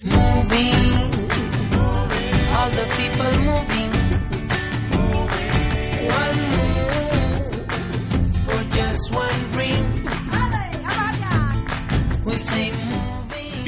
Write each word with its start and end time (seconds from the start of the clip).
Moving 0.00 0.97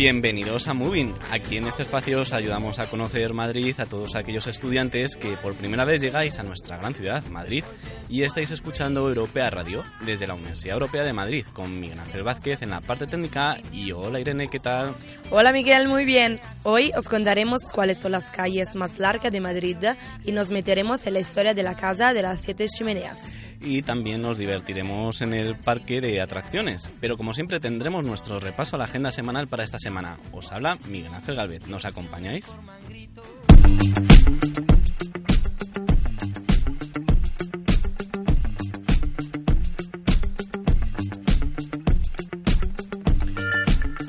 Bienvenidos 0.01 0.67
a 0.67 0.73
Moving. 0.73 1.15
Aquí 1.31 1.59
en 1.59 1.67
este 1.67 1.83
espacio 1.83 2.23
os 2.23 2.33
ayudamos 2.33 2.79
a 2.79 2.87
conocer 2.87 3.35
Madrid 3.35 3.79
a 3.79 3.85
todos 3.85 4.17
aquellos 4.17 4.47
estudiantes 4.47 5.15
que 5.15 5.37
por 5.37 5.55
primera 5.55 5.85
vez 5.85 6.01
llegáis 6.01 6.39
a 6.39 6.43
nuestra 6.43 6.79
gran 6.79 6.95
ciudad, 6.95 7.23
Madrid, 7.27 7.65
y 8.09 8.23
estáis 8.23 8.51
escuchando 8.51 9.07
Europea 9.07 9.51
Radio 9.51 9.85
desde 10.07 10.27
la 10.27 10.33
Universidad 10.33 10.73
Europea 10.73 11.03
de 11.03 11.13
Madrid 11.13 11.45
con 11.53 11.79
Miguel 11.79 12.01
Ángel 12.01 12.23
Vázquez 12.23 12.63
en 12.63 12.71
la 12.71 12.81
parte 12.81 13.09
técnica 13.09 13.59
y 13.73 13.93
hola 13.93 14.19
Irene, 14.21 14.49
¿qué 14.49 14.59
tal? 14.59 14.95
Hola 15.31 15.53
Miguel, 15.53 15.87
muy 15.87 16.07
bien. 16.07 16.41
Hoy 16.63 16.93
os 16.97 17.07
contaremos 17.07 17.61
cuáles 17.71 18.01
son 18.01 18.13
las 18.13 18.31
calles 18.31 18.75
más 18.77 18.99
largas 18.99 19.31
de 19.31 19.43
Madrid 19.43 19.77
y 20.25 20.33
nos 20.33 20.51
meteremos 20.51 21.07
en 21.07 21.13
la 21.13 21.21
historia 21.21 21.53
de 21.53 21.63
la 21.63 21.77
Casa 21.77 22.15
de 22.15 22.23
las 22.23 22.41
Siete 22.41 22.69
Chimeneas 22.69 23.29
y 23.61 23.83
también 23.83 24.23
nos 24.23 24.39
divertiremos 24.39 25.23
en 25.23 25.35
el 25.35 25.57
parque 25.57 26.01
de 26.01 26.21
atracciones. 26.21 26.91
Pero 27.01 27.17
como 27.17 27.35
siempre 27.35 27.61
tendremos 27.61 28.05
nuestro 28.05 28.39
repaso 28.39 28.77
a 28.77 28.79
la 28.79 28.85
agenda 28.87 29.11
semanal 29.11 29.49
para 29.49 29.65
esta 29.65 29.79
semana. 29.79 30.19
Os 30.33 30.53
habla 30.53 30.79
Miguel 30.89 31.15
Ángel 31.15 31.37
Galvez. 31.37 31.67
¿Nos 31.69 31.85
acompañáis? 31.85 32.47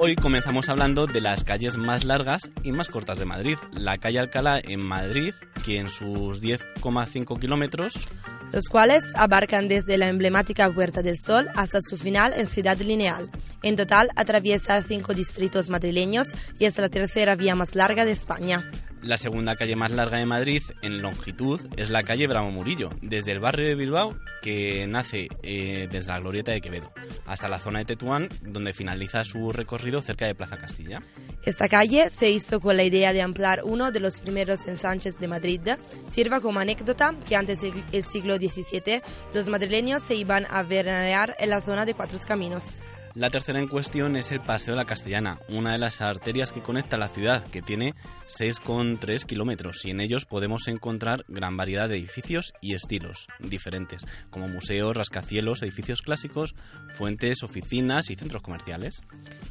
Hoy 0.03 0.15
comenzamos 0.15 0.67
hablando 0.67 1.05
de 1.05 1.21
las 1.21 1.43
calles 1.43 1.77
más 1.77 2.05
largas 2.05 2.49
y 2.63 2.71
más 2.71 2.87
cortas 2.87 3.19
de 3.19 3.25
Madrid. 3.25 3.57
La 3.71 3.99
calle 3.99 4.17
Alcalá 4.17 4.59
en 4.63 4.83
Madrid, 4.83 5.35
que 5.63 5.77
en 5.77 5.89
sus 5.89 6.41
10,5 6.41 7.39
kilómetros 7.39 8.07
los 8.51 8.67
cuales 8.67 9.03
abarcan 9.15 9.67
desde 9.67 9.97
la 9.97 10.07
emblemática 10.07 10.69
Puerta 10.69 11.01
del 11.01 11.17
Sol 11.19 11.49
hasta 11.55 11.79
su 11.81 11.97
final 11.97 12.33
en 12.35 12.47
Ciudad 12.47 12.77
Lineal. 12.77 13.29
En 13.63 13.75
total 13.75 14.09
atraviesa 14.15 14.81
cinco 14.83 15.13
distritos 15.13 15.69
madrileños 15.69 16.27
y 16.59 16.65
es 16.65 16.77
la 16.77 16.89
tercera 16.89 17.35
vía 17.35 17.55
más 17.55 17.75
larga 17.75 18.05
de 18.05 18.11
España. 18.11 18.69
La 19.03 19.17
segunda 19.17 19.55
calle 19.55 19.75
más 19.75 19.91
larga 19.91 20.19
de 20.19 20.27
Madrid 20.27 20.61
en 20.83 21.01
longitud 21.01 21.59
es 21.75 21.89
la 21.89 22.03
calle 22.03 22.27
Bravo 22.27 22.51
Murillo, 22.51 22.91
desde 23.01 23.31
el 23.31 23.39
barrio 23.39 23.67
de 23.67 23.73
Bilbao, 23.73 24.15
que 24.43 24.85
nace 24.85 25.27
eh, 25.41 25.87
desde 25.91 26.11
la 26.11 26.19
glorieta 26.19 26.51
de 26.51 26.61
Quevedo, 26.61 26.93
hasta 27.25 27.49
la 27.49 27.57
zona 27.57 27.79
de 27.79 27.85
Tetuán, 27.85 28.29
donde 28.43 28.73
finaliza 28.73 29.23
su 29.23 29.51
recorrido 29.51 30.03
cerca 30.03 30.27
de 30.27 30.35
Plaza 30.35 30.57
Castilla. 30.57 31.01
Esta 31.43 31.67
calle 31.67 32.11
se 32.11 32.29
hizo 32.29 32.59
con 32.59 32.77
la 32.77 32.83
idea 32.83 33.11
de 33.11 33.23
ampliar 33.23 33.63
uno 33.63 33.91
de 33.91 33.99
los 33.99 34.21
primeros 34.21 34.67
ensanches 34.67 35.17
de 35.17 35.27
Madrid. 35.27 35.61
Sirva 36.07 36.39
como 36.39 36.59
anécdota 36.59 37.15
que 37.27 37.35
antes 37.35 37.61
del 37.61 38.03
siglo 38.03 38.35
XVII 38.35 39.01
los 39.33 39.49
madrileños 39.49 40.03
se 40.03 40.15
iban 40.15 40.45
a 40.51 40.61
veranear 40.61 41.35
en 41.39 41.49
la 41.49 41.61
zona 41.61 41.85
de 41.85 41.95
Cuatro 41.95 42.19
Caminos. 42.27 42.83
La 43.13 43.29
tercera 43.29 43.59
en 43.59 43.67
cuestión 43.67 44.15
es 44.15 44.31
el 44.31 44.39
Paseo 44.39 44.73
de 44.73 44.77
la 44.77 44.85
Castellana, 44.85 45.37
una 45.49 45.73
de 45.73 45.77
las 45.77 45.99
arterias 45.99 46.53
que 46.53 46.61
conecta 46.61 46.97
la 46.97 47.09
ciudad, 47.09 47.43
que 47.43 47.61
tiene 47.61 47.93
6,3 48.27 49.25
kilómetros, 49.25 49.83
y 49.83 49.89
en 49.89 49.99
ellos 49.99 50.25
podemos 50.25 50.69
encontrar 50.69 51.25
gran 51.27 51.57
variedad 51.57 51.89
de 51.89 51.97
edificios 51.97 52.53
y 52.61 52.73
estilos 52.73 53.27
diferentes, 53.39 54.05
como 54.29 54.47
museos, 54.47 54.95
rascacielos, 54.95 55.61
edificios 55.61 56.01
clásicos, 56.01 56.55
fuentes, 56.95 57.43
oficinas 57.43 58.09
y 58.11 58.15
centros 58.15 58.41
comerciales. 58.41 59.01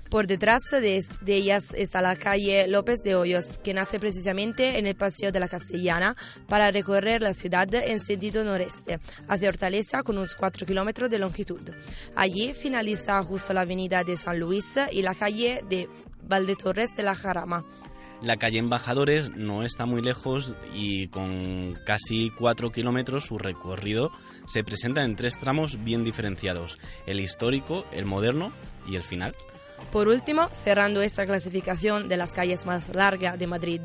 Por 0.08 0.26
detrás 0.26 0.62
de, 0.72 1.04
ellas 1.26 1.74
está 1.74 2.00
la 2.00 2.16
calle 2.16 2.66
López 2.66 3.02
de 3.04 3.14
Hoyos, 3.14 3.58
que 3.62 3.74
nace 3.74 4.00
precisamente 4.00 4.78
en 4.78 4.86
el 4.86 4.96
Paseo 4.96 5.30
de 5.32 5.38
la 5.38 5.48
Castellana 5.48 6.16
para 6.48 6.70
recorrer 6.70 7.22
la 7.22 7.34
ciudad 7.34 7.72
en 7.74 8.00
sentido 8.00 8.42
noreste, 8.42 9.00
hacia 9.28 9.48
Hortaleza 9.50 10.02
con 10.02 10.16
unos 10.16 10.34
4 10.34 10.66
kilómetros 10.66 11.10
de 11.10 11.18
longitud. 11.18 11.60
Allí 12.16 12.54
finaliza 12.54 13.22
justo 13.22 13.49
la 13.54 13.62
avenida 13.62 14.04
de 14.04 14.16
San 14.16 14.38
Luis 14.38 14.74
y 14.92 15.02
la 15.02 15.14
calle 15.14 15.62
de 15.68 15.88
Valdetorres 16.22 16.94
de 16.96 17.02
la 17.02 17.14
Jarama. 17.14 17.64
La 18.22 18.36
calle 18.36 18.58
Embajadores 18.58 19.30
no 19.34 19.62
está 19.62 19.86
muy 19.86 20.02
lejos 20.02 20.52
y 20.74 21.08
con 21.08 21.78
casi 21.86 22.30
4 22.30 22.70
kilómetros 22.70 23.24
su 23.24 23.38
recorrido 23.38 24.10
se 24.46 24.62
presenta 24.62 25.04
en 25.04 25.16
tres 25.16 25.38
tramos 25.38 25.82
bien 25.84 26.04
diferenciados, 26.04 26.78
el 27.06 27.18
histórico, 27.18 27.86
el 27.92 28.04
moderno 28.04 28.52
y 28.86 28.96
el 28.96 29.02
final. 29.02 29.34
Por 29.90 30.06
último, 30.08 30.50
cerrando 30.62 31.00
esta 31.00 31.24
clasificación 31.24 32.08
de 32.08 32.16
las 32.18 32.32
calles 32.32 32.66
más 32.66 32.94
largas 32.94 33.38
de 33.38 33.46
Madrid, 33.46 33.80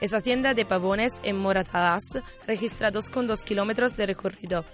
es 0.00 0.12
Hacienda 0.14 0.54
de 0.54 0.64
Pavones 0.64 1.14
en 1.24 1.36
Moratalaz, 1.36 2.04
registrados 2.46 3.10
con 3.10 3.26
2 3.26 3.40
kilómetros 3.40 3.96
de 3.96 4.06
recorrido. 4.06 4.64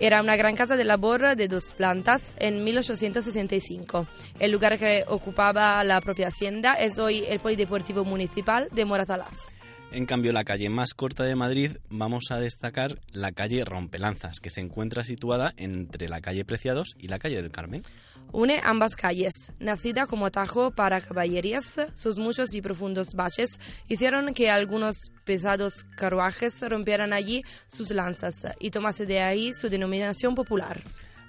Era 0.00 0.20
una 0.20 0.36
gran 0.36 0.56
casa 0.56 0.76
de 0.76 0.84
labor 0.84 1.36
de 1.36 1.48
dos 1.48 1.72
plantas 1.72 2.34
en 2.38 2.64
1865. 2.64 4.06
El 4.40 4.50
lugar 4.50 4.78
que 4.78 5.04
ocupaba 5.08 5.82
la 5.84 6.00
propia 6.00 6.28
hacienda 6.28 6.74
es 6.74 6.98
hoy 6.98 7.24
el 7.28 7.40
Polideportivo 7.40 8.04
Municipal 8.04 8.68
de 8.72 8.84
Moratalaz. 8.84 9.52
En 9.94 10.06
cambio, 10.06 10.32
la 10.32 10.42
calle 10.42 10.68
más 10.70 10.92
corta 10.92 11.22
de 11.22 11.36
Madrid 11.36 11.76
vamos 11.88 12.24
a 12.32 12.40
destacar 12.40 12.98
la 13.12 13.30
calle 13.30 13.64
Rompelanzas, 13.64 14.40
que 14.40 14.50
se 14.50 14.60
encuentra 14.60 15.04
situada 15.04 15.54
entre 15.56 16.08
la 16.08 16.20
calle 16.20 16.44
Preciados 16.44 16.96
y 16.98 17.06
la 17.06 17.20
calle 17.20 17.40
del 17.40 17.52
Carmen. 17.52 17.84
Une 18.32 18.60
ambas 18.64 18.96
calles. 18.96 19.52
Nacida 19.60 20.08
como 20.08 20.26
atajo 20.26 20.72
para 20.72 21.00
caballerías, 21.00 21.86
sus 21.94 22.18
muchos 22.18 22.54
y 22.54 22.60
profundos 22.60 23.14
baches 23.14 23.60
hicieron 23.86 24.34
que 24.34 24.50
algunos 24.50 24.96
pesados 25.24 25.84
carruajes 25.96 26.60
rompieran 26.68 27.12
allí 27.12 27.44
sus 27.68 27.92
lanzas 27.92 28.34
y 28.58 28.72
tomase 28.72 29.06
de 29.06 29.20
ahí 29.20 29.54
su 29.54 29.68
denominación 29.68 30.34
popular. 30.34 30.82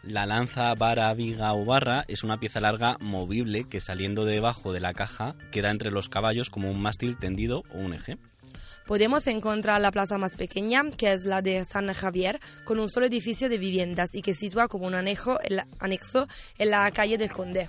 La 0.05 0.27
lanza, 0.27 0.73
vara, 0.75 1.11
viga 1.15 1.53
o 1.53 1.65
barra 1.65 2.05
es 2.07 2.23
una 2.23 2.39
pieza 2.39 2.61
larga 2.61 2.97
movible 2.99 3.63
que 3.67 3.81
saliendo 3.81 4.23
debajo 4.23 4.71
de 4.71 4.79
la 4.79 4.93
caja 4.93 5.35
queda 5.51 5.71
entre 5.71 5.89
los 5.89 6.09
caballos 6.09 6.51
como 6.51 6.69
un 6.69 6.79
mástil 6.79 7.17
tendido 7.17 7.63
o 7.73 7.79
un 7.79 7.93
eje 7.93 8.17
podemos 8.85 9.25
encontrar 9.27 9.81
la 9.81 9.91
plaza 9.91 10.17
más 10.17 10.35
pequeña, 10.35 10.83
que 10.95 11.11
es 11.13 11.25
la 11.25 11.41
de 11.41 11.65
San 11.65 11.91
Javier, 11.93 12.39
con 12.63 12.79
un 12.79 12.89
solo 12.89 13.07
edificio 13.07 13.49
de 13.49 13.57
viviendas 13.57 14.13
y 14.13 14.21
que 14.21 14.33
sitúa 14.33 14.67
como 14.67 14.85
un 14.85 14.93
anexo, 14.93 15.39
en 16.59 16.69
la 16.69 16.91
calle 16.91 17.17
del 17.17 17.31
Conde. 17.31 17.67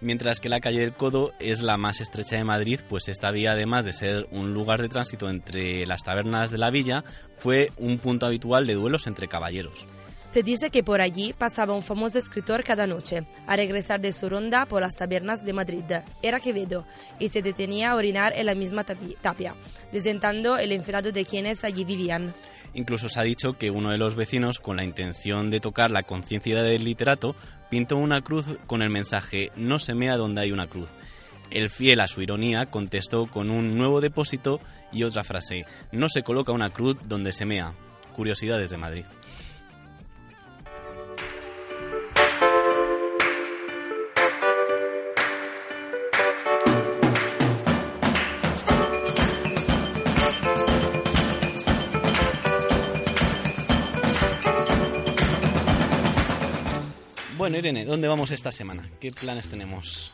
Mientras 0.00 0.40
que 0.40 0.48
la 0.48 0.60
calle 0.60 0.80
del 0.80 0.94
Codo 0.94 1.32
es 1.38 1.62
la 1.62 1.76
más 1.76 2.00
estrecha 2.00 2.36
de 2.36 2.44
Madrid, 2.44 2.80
pues 2.88 3.08
esta 3.08 3.30
vía, 3.30 3.52
además 3.52 3.84
de 3.84 3.92
ser 3.92 4.26
un 4.32 4.52
lugar 4.52 4.82
de 4.82 4.88
tránsito 4.88 5.28
entre 5.28 5.86
las 5.86 6.02
tabernas 6.02 6.50
de 6.50 6.58
la 6.58 6.70
villa, 6.70 7.04
fue 7.34 7.70
un 7.76 7.98
punto 7.98 8.26
habitual 8.26 8.66
de 8.66 8.74
duelos 8.74 9.06
entre 9.06 9.28
caballeros. 9.28 9.86
Se 10.34 10.42
dice 10.42 10.70
que 10.70 10.82
por 10.82 11.00
allí 11.00 11.32
pasaba 11.32 11.76
un 11.76 11.82
famoso 11.84 12.18
escritor 12.18 12.64
cada 12.64 12.88
noche, 12.88 13.22
a 13.46 13.54
regresar 13.54 14.00
de 14.00 14.12
su 14.12 14.28
ronda 14.28 14.66
por 14.66 14.80
las 14.82 14.96
tabernas 14.96 15.44
de 15.44 15.52
Madrid. 15.52 15.84
Era 16.22 16.40
Quevedo, 16.40 16.84
y 17.20 17.28
se 17.28 17.40
detenía 17.40 17.92
a 17.92 17.94
orinar 17.94 18.32
en 18.34 18.46
la 18.46 18.56
misma 18.56 18.82
tapia, 18.82 19.54
desentando 19.92 20.58
el 20.58 20.72
enfado 20.72 21.12
de 21.12 21.24
quienes 21.24 21.62
allí 21.62 21.84
vivían. 21.84 22.34
Incluso 22.74 23.08
se 23.08 23.20
ha 23.20 23.22
dicho 23.22 23.52
que 23.52 23.70
uno 23.70 23.92
de 23.92 23.98
los 23.98 24.16
vecinos, 24.16 24.58
con 24.58 24.76
la 24.76 24.82
intención 24.82 25.50
de 25.50 25.60
tocar 25.60 25.92
la 25.92 26.02
conciencia 26.02 26.64
del 26.64 26.82
literato, 26.82 27.36
pintó 27.70 27.96
una 27.96 28.20
cruz 28.20 28.46
con 28.66 28.82
el 28.82 28.90
mensaje 28.90 29.52
No 29.54 29.78
se 29.78 29.94
mea 29.94 30.16
donde 30.16 30.40
hay 30.40 30.50
una 30.50 30.66
cruz. 30.66 30.90
El 31.52 31.70
fiel 31.70 32.00
a 32.00 32.08
su 32.08 32.22
ironía 32.22 32.66
contestó 32.66 33.26
con 33.26 33.50
un 33.50 33.78
nuevo 33.78 34.00
depósito 34.00 34.58
y 34.90 35.04
otra 35.04 35.22
frase 35.22 35.64
No 35.92 36.08
se 36.08 36.24
coloca 36.24 36.50
una 36.50 36.70
cruz 36.70 36.96
donde 37.04 37.30
se 37.30 37.46
mea. 37.46 37.72
Curiosidades 38.16 38.70
de 38.70 38.78
Madrid. 38.78 39.04
Bueno, 57.44 57.58
Irene, 57.58 57.84
¿dónde 57.84 58.08
vamos 58.08 58.30
esta 58.30 58.50
semana? 58.50 58.88
¿Qué 58.98 59.10
planes 59.10 59.50
tenemos? 59.50 60.10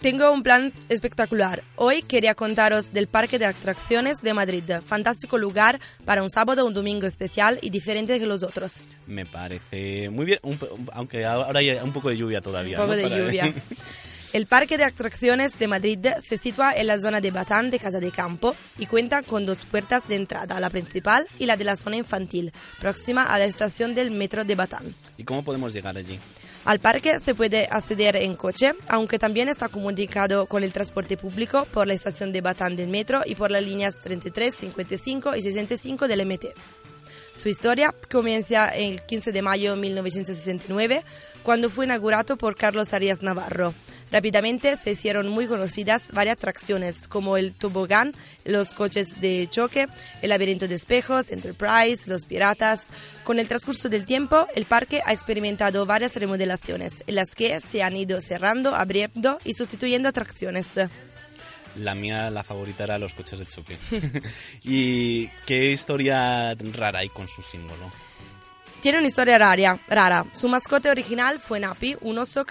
Tengo 0.00 0.32
un 0.32 0.42
plan 0.42 0.72
espectacular. 0.88 1.62
Hoy 1.76 2.02
quería 2.02 2.34
contaros 2.34 2.92
del 2.92 3.06
Parque 3.06 3.38
de 3.38 3.46
Atracciones 3.46 4.16
de 4.22 4.34
Madrid. 4.34 4.64
Fantástico 4.84 5.38
lugar 5.38 5.78
para 6.04 6.24
un 6.24 6.30
sábado 6.30 6.64
o 6.64 6.66
un 6.66 6.74
domingo 6.74 7.06
especial 7.06 7.60
y 7.62 7.70
diferente 7.70 8.18
que 8.18 8.26
los 8.26 8.42
otros. 8.42 8.88
Me 9.06 9.24
parece 9.24 10.10
muy 10.10 10.26
bien, 10.26 10.40
aunque 10.92 11.24
ahora 11.24 11.60
hay 11.60 11.70
un 11.74 11.92
poco 11.92 12.08
de 12.08 12.16
lluvia 12.16 12.40
todavía. 12.40 12.80
Un 12.80 12.88
poco 12.88 12.96
de 12.96 13.08
lluvia. 13.08 13.54
El 14.32 14.46
Parque 14.46 14.76
de 14.76 14.82
Atracciones 14.82 15.56
de 15.60 15.68
Madrid 15.68 16.04
se 16.28 16.38
sitúa 16.38 16.72
en 16.72 16.88
la 16.88 16.98
zona 16.98 17.20
de 17.20 17.30
Batán 17.30 17.70
de 17.70 17.78
Casa 17.78 18.00
de 18.00 18.10
Campo 18.10 18.56
y 18.78 18.86
cuenta 18.86 19.22
con 19.22 19.46
dos 19.46 19.64
puertas 19.64 20.08
de 20.08 20.16
entrada, 20.16 20.58
la 20.58 20.70
principal 20.70 21.24
y 21.38 21.46
la 21.46 21.56
de 21.56 21.62
la 21.62 21.76
zona 21.76 21.98
infantil, 21.98 22.52
próxima 22.80 23.22
a 23.22 23.38
la 23.38 23.44
estación 23.44 23.94
del 23.94 24.10
metro 24.10 24.44
de 24.44 24.56
Batán. 24.56 24.92
¿Y 25.16 25.22
cómo 25.22 25.44
podemos 25.44 25.72
llegar 25.72 25.96
allí? 25.96 26.18
Al 26.64 26.80
parque 26.80 27.20
se 27.20 27.34
puede 27.34 27.68
acceder 27.70 28.16
en 28.16 28.36
coche, 28.36 28.72
aunque 28.88 29.18
también 29.18 29.50
está 29.50 29.68
comunicado 29.68 30.46
con 30.46 30.62
el 30.62 30.72
transporte 30.72 31.18
público 31.18 31.66
por 31.66 31.86
la 31.86 31.92
estación 31.92 32.32
de 32.32 32.40
Batán 32.40 32.74
del 32.74 32.88
metro 32.88 33.20
y 33.26 33.34
por 33.34 33.50
las 33.50 33.62
líneas 33.62 34.00
33, 34.02 34.54
55 34.54 35.36
y 35.36 35.42
65 35.42 36.08
del 36.08 36.24
MT. 36.26 36.46
Su 37.34 37.50
historia 37.50 37.94
comienza 38.10 38.68
el 38.68 39.02
15 39.02 39.32
de 39.32 39.42
mayo 39.42 39.74
de 39.74 39.80
1969, 39.80 41.04
cuando 41.42 41.68
fue 41.68 41.84
inaugurado 41.84 42.36
por 42.36 42.56
Carlos 42.56 42.94
Arias 42.94 43.22
Navarro. 43.22 43.74
Rápidamente 44.10 44.76
se 44.76 44.92
hicieron 44.92 45.28
muy 45.28 45.46
conocidas 45.46 46.10
varias 46.12 46.34
atracciones 46.34 47.08
como 47.08 47.36
el 47.36 47.52
tobogán, 47.52 48.12
los 48.44 48.74
coches 48.74 49.20
de 49.20 49.48
choque, 49.50 49.88
el 50.22 50.30
laberinto 50.30 50.68
de 50.68 50.76
espejos, 50.76 51.32
Enterprise, 51.32 52.08
los 52.08 52.26
piratas. 52.26 52.82
Con 53.24 53.38
el 53.38 53.48
transcurso 53.48 53.88
del 53.88 54.04
tiempo, 54.04 54.46
el 54.54 54.66
parque 54.66 55.02
ha 55.04 55.12
experimentado 55.12 55.86
varias 55.86 56.14
remodelaciones 56.14 57.02
en 57.06 57.14
las 57.14 57.34
que 57.34 57.60
se 57.60 57.82
han 57.82 57.96
ido 57.96 58.20
cerrando, 58.20 58.74
abriendo 58.74 59.40
y 59.44 59.54
sustituyendo 59.54 60.08
atracciones. 60.08 60.78
La 61.76 61.94
mía, 61.94 62.30
la 62.30 62.44
favorita, 62.44 62.84
era 62.84 62.98
los 62.98 63.14
coches 63.14 63.38
de 63.40 63.46
choque. 63.46 63.76
¿Y 64.62 65.26
qué 65.46 65.72
historia 65.72 66.54
rara 66.54 67.00
hay 67.00 67.08
con 67.08 67.26
su 67.26 67.42
símbolo? 67.42 67.90
Tiene 68.80 68.98
una 68.98 69.08
historia 69.08 69.38
rara, 69.38 69.78
rara. 69.88 70.26
Su 70.32 70.48
mascota 70.48 70.90
original 70.90 71.40
fue 71.40 71.58
Napi, 71.58 71.96
un 72.02 72.18
oso 72.18 72.44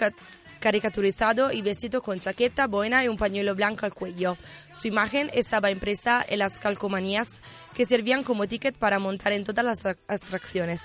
caricaturizado 0.64 1.52
y 1.52 1.60
vestido 1.60 2.00
con 2.00 2.20
chaqueta, 2.20 2.66
boina 2.66 3.04
y 3.04 3.08
un 3.08 3.18
pañuelo 3.18 3.54
blanco 3.54 3.84
al 3.84 3.92
cuello. 3.92 4.38
Su 4.72 4.88
imagen 4.88 5.30
estaba 5.34 5.70
impresa 5.70 6.24
en 6.26 6.38
las 6.38 6.58
calcomanías 6.58 7.42
que 7.74 7.84
servían 7.84 8.24
como 8.24 8.48
ticket 8.48 8.74
para 8.74 8.98
montar 8.98 9.34
en 9.34 9.44
todas 9.44 9.62
las 9.62 9.84
atracciones. 10.08 10.80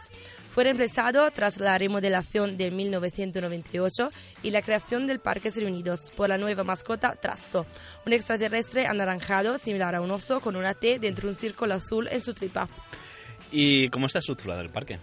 Fue 0.54 0.66
reemplazado 0.66 1.32
tras 1.32 1.60
la 1.60 1.78
remodelación 1.78 2.58
de 2.58 2.72
1998 2.72 4.12
y 4.44 4.52
la 4.52 4.62
creación 4.62 5.08
del 5.08 5.22
Parques 5.22 5.56
Reunidos 5.56 6.12
por 6.14 6.28
la 6.28 6.38
nueva 6.38 6.66
mascota 6.66 7.16
Trasto, 7.16 7.66
un 8.06 8.12
extraterrestre 8.12 8.86
anaranjado 8.86 9.60
similar 9.60 9.96
a 9.96 10.02
un 10.02 10.12
oso 10.12 10.42
con 10.42 10.58
una 10.58 10.74
T 10.74 11.00
dentro 11.00 11.28
de 11.28 11.36
un 11.36 11.40
círculo 11.40 11.76
azul 11.76 12.10
en 12.12 12.20
su 12.20 12.34
tripa. 12.34 12.68
¿Y 13.50 13.88
cómo 13.92 14.08
está 14.08 14.20
estructurado 14.20 14.60
el 14.60 14.72
parque? 14.72 15.00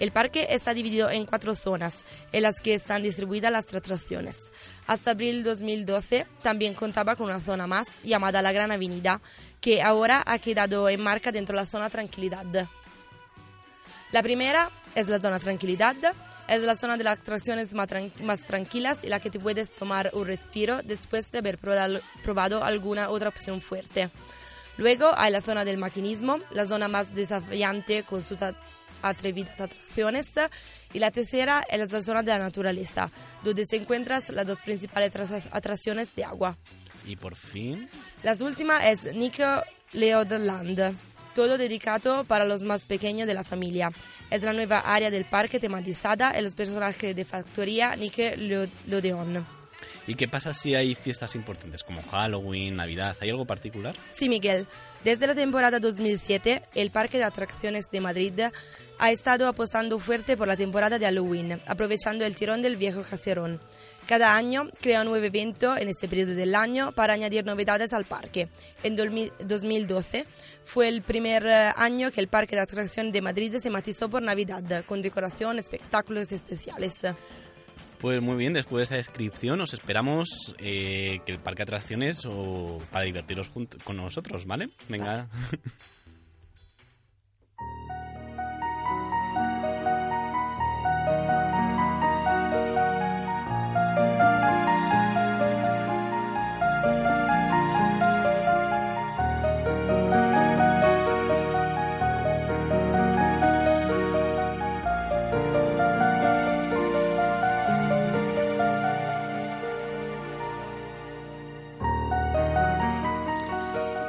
El 0.00 0.10
parque 0.10 0.48
está 0.50 0.74
dividido 0.74 1.08
en 1.08 1.24
cuatro 1.24 1.54
zonas 1.54 1.94
en 2.32 2.42
las 2.42 2.60
que 2.60 2.74
están 2.74 3.02
distribuidas 3.02 3.52
las 3.52 3.72
atracciones. 3.72 4.36
Hasta 4.86 5.12
abril 5.12 5.44
2012 5.44 6.26
también 6.42 6.74
contaba 6.74 7.14
con 7.14 7.26
una 7.26 7.40
zona 7.40 7.66
más 7.66 8.02
llamada 8.02 8.42
la 8.42 8.52
Gran 8.52 8.72
Avenida, 8.72 9.20
que 9.60 9.82
ahora 9.82 10.22
ha 10.26 10.38
quedado 10.38 10.88
en 10.88 11.00
marca 11.00 11.30
dentro 11.30 11.54
de 11.56 11.62
la 11.62 11.68
zona 11.68 11.90
Tranquilidad. 11.90 12.44
La 14.10 14.22
primera 14.22 14.70
es 14.94 15.08
la 15.08 15.20
zona 15.20 15.38
Tranquilidad, 15.38 15.96
es 16.48 16.62
la 16.62 16.76
zona 16.76 16.96
de 16.96 17.04
las 17.04 17.20
atracciones 17.20 17.72
más, 17.74 18.42
tranquilas 18.42 19.04
y 19.04 19.08
la 19.08 19.20
que 19.20 19.30
te 19.30 19.38
puedes 19.38 19.74
tomar 19.74 20.10
un 20.12 20.26
respiro 20.26 20.82
después 20.82 21.30
de 21.30 21.38
haber 21.38 21.58
probado 21.58 22.64
alguna 22.64 23.10
otra 23.10 23.28
opción 23.28 23.60
fuerte. 23.60 24.10
Luego 24.76 25.12
hay 25.16 25.30
la 25.30 25.40
zona 25.40 25.64
del 25.64 25.78
maquinismo, 25.78 26.38
la 26.50 26.66
zona 26.66 26.88
más 26.88 27.14
desafiante 27.14 28.02
con 28.02 28.24
sus 28.24 28.42
atrevidas 29.08 29.60
atracciones. 29.60 30.32
Y 30.92 30.98
la 30.98 31.10
tercera 31.10 31.64
es 31.68 31.90
la 31.90 32.02
zona 32.02 32.22
de 32.22 32.32
la 32.32 32.38
naturaleza, 32.38 33.10
donde 33.42 33.66
se 33.66 33.76
encuentran 33.76 34.22
las 34.30 34.46
dos 34.46 34.62
principales 34.62 35.12
atracciones 35.50 36.14
de 36.14 36.24
agua. 36.24 36.56
Y 37.06 37.16
por 37.16 37.36
fin. 37.36 37.88
La 38.22 38.34
última 38.40 38.88
es 38.88 39.14
Nico 39.14 39.62
Leodland, 39.92 40.96
todo 41.34 41.58
dedicado 41.58 42.24
para 42.24 42.44
los 42.44 42.62
más 42.62 42.86
pequeños 42.86 43.26
de 43.26 43.34
la 43.34 43.44
familia. 43.44 43.90
Es 44.30 44.42
la 44.42 44.52
nueva 44.52 44.80
área 44.80 45.10
del 45.10 45.24
parque 45.24 45.60
tematizada 45.60 46.36
en 46.36 46.44
los 46.44 46.54
personajes 46.54 47.14
de 47.14 47.24
factoría 47.24 47.96
Nick 47.96 48.36
Lodeon. 48.86 49.63
¿Y 50.06 50.14
qué 50.14 50.28
pasa 50.28 50.54
si 50.54 50.74
hay 50.74 50.94
fiestas 50.94 51.34
importantes 51.34 51.82
como 51.82 52.02
Halloween, 52.02 52.76
Navidad? 52.76 53.16
¿Hay 53.20 53.30
algo 53.30 53.46
particular? 53.46 53.94
Sí, 54.14 54.28
Miguel. 54.28 54.66
Desde 55.04 55.26
la 55.26 55.34
temporada 55.34 55.80
2007, 55.80 56.62
el 56.74 56.90
Parque 56.90 57.18
de 57.18 57.24
Atracciones 57.24 57.90
de 57.90 58.00
Madrid 58.00 58.40
ha 58.98 59.10
estado 59.10 59.48
apostando 59.48 59.98
fuerte 59.98 60.36
por 60.36 60.48
la 60.48 60.56
temporada 60.56 60.98
de 60.98 61.06
Halloween, 61.06 61.60
aprovechando 61.66 62.24
el 62.24 62.34
tirón 62.34 62.62
del 62.62 62.76
viejo 62.76 63.02
caserón. 63.02 63.60
Cada 64.06 64.36
año 64.36 64.68
crea 64.80 65.00
un 65.00 65.08
nuevo 65.08 65.24
evento 65.24 65.76
en 65.76 65.88
este 65.88 66.08
periodo 66.08 66.34
del 66.34 66.54
año 66.54 66.92
para 66.92 67.14
añadir 67.14 67.44
novedades 67.44 67.92
al 67.92 68.04
parque. 68.04 68.48
En 68.82 68.96
2012 68.96 70.26
fue 70.64 70.88
el 70.88 71.00
primer 71.00 71.46
eh, 71.46 71.72
año 71.76 72.10
que 72.10 72.20
el 72.20 72.28
Parque 72.28 72.54
de 72.54 72.62
Atracciones 72.62 73.12
de 73.12 73.22
Madrid 73.22 73.56
se 73.62 73.70
matizó 73.70 74.10
por 74.10 74.22
Navidad, 74.22 74.84
con 74.86 75.00
decoración, 75.00 75.58
espectáculos 75.58 76.32
especiales. 76.32 77.02
Pues 78.00 78.20
muy 78.20 78.36
bien, 78.36 78.52
después 78.52 78.78
de 78.78 78.82
esta 78.82 78.96
descripción 78.96 79.60
os 79.60 79.72
esperamos 79.72 80.54
eh, 80.58 81.20
que 81.24 81.32
el 81.32 81.38
parque 81.38 81.60
de 81.60 81.62
atracciones 81.64 82.26
o 82.26 82.82
para 82.92 83.04
divertiros 83.04 83.50
con 83.84 83.96
nosotros, 83.96 84.46
¿vale? 84.46 84.68
Venga. 84.88 85.28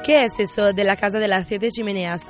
¿Qué 0.06 0.24
es 0.24 0.40
eso 0.40 0.72
de 0.72 0.84
la 0.84 0.98
Casa 0.98 1.18
de 1.18 1.28
las 1.28 1.48
Siete 1.48 1.72
Chimeneas? 1.72 2.22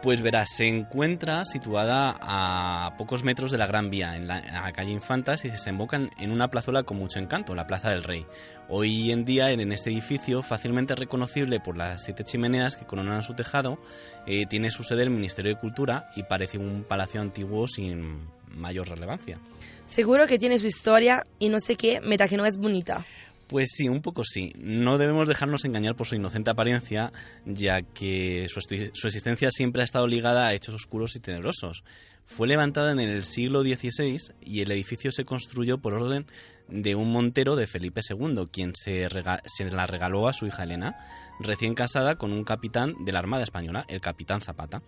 Pues 0.00 0.22
verás, 0.22 0.48
se 0.56 0.66
encuentra 0.66 1.44
situada 1.44 2.16
a 2.18 2.96
pocos 2.96 3.22
metros 3.22 3.50
de 3.50 3.58
la 3.58 3.66
Gran 3.66 3.90
Vía, 3.90 4.16
en 4.16 4.26
la, 4.26 4.72
calle 4.72 4.92
Infantas, 4.92 5.44
y 5.44 5.48
se 5.48 5.52
desemboca 5.52 5.96
en 6.18 6.30
una 6.30 6.48
plazuela 6.48 6.84
con 6.84 6.96
mucho 6.96 7.18
encanto, 7.18 7.54
la 7.54 7.66
Plaza 7.66 7.90
del 7.90 8.02
Rey. 8.02 8.24
Hoy 8.70 9.12
en 9.12 9.26
día, 9.26 9.50
en 9.50 9.72
este 9.72 9.90
edificio, 9.90 10.42
fácilmente 10.42 10.94
reconocible 10.94 11.60
por 11.60 11.76
las 11.76 12.02
siete 12.02 12.24
chimeneas 12.24 12.76
que 12.76 12.86
coronan 12.86 13.20
su 13.22 13.34
tejado, 13.34 13.78
eh, 14.26 14.46
tiene 14.46 14.70
su 14.70 14.82
sede 14.82 15.02
el 15.02 15.10
Ministerio 15.10 15.54
de 15.54 15.60
Cultura 15.60 16.10
y 16.16 16.22
parece 16.22 16.56
un 16.56 16.82
palacio 16.82 17.20
antiguo 17.20 17.68
sin 17.68 18.26
mayor 18.48 18.88
relevancia. 18.88 19.38
Seguro 19.86 20.26
que 20.26 20.38
tiene 20.38 20.58
su 20.58 20.66
historia 20.66 21.26
y 21.38 21.50
no 21.50 21.60
sé 21.60 21.76
qué, 21.76 22.00
meta 22.00 22.26
que 22.26 22.38
no 22.38 22.46
es 22.46 22.56
bonita. 22.56 23.04
Pues 23.52 23.72
sí, 23.74 23.86
un 23.86 24.00
poco 24.00 24.24
sí. 24.24 24.54
No 24.56 24.96
debemos 24.96 25.28
dejarnos 25.28 25.66
engañar 25.66 25.94
por 25.94 26.06
su 26.06 26.16
inocente 26.16 26.50
apariencia, 26.50 27.12
ya 27.44 27.82
que 27.82 28.46
su, 28.48 28.60
existencia 28.60 29.50
siempre 29.50 29.82
ha 29.82 29.84
estado 29.84 30.06
ligada 30.06 30.46
a 30.46 30.54
hechos 30.54 30.74
oscuros 30.74 31.16
y 31.16 31.20
tenebrosos. 31.20 31.84
Fue 32.24 32.48
levantada 32.48 32.92
en 32.92 32.98
el 32.98 33.24
siglo 33.24 33.62
XVI 33.62 34.16
y 34.40 34.62
el 34.62 34.72
edificio 34.72 35.12
se 35.12 35.26
construyó 35.26 35.76
por 35.76 35.92
orden 35.92 36.24
de 36.68 36.94
un 36.94 37.12
montero 37.12 37.54
de 37.54 37.66
Felipe 37.66 38.00
II, 38.08 38.44
quien 38.50 38.72
se, 38.74 39.06
la 39.10 39.84
regaló 39.84 40.28
a 40.28 40.32
su 40.32 40.46
hija 40.46 40.62
Elena, 40.62 40.96
recién 41.38 41.74
casada 41.74 42.14
con 42.14 42.32
un 42.32 42.44
capitán 42.44 43.04
de 43.04 43.12
la 43.12 43.18
Armada 43.18 43.42
Española, 43.42 43.84
el 43.88 44.00
capitán 44.00 44.40
Zapata. 44.40 44.80